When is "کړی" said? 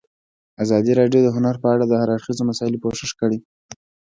3.21-3.39